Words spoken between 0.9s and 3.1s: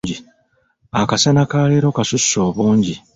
Akasana ka leero kasusse obungi.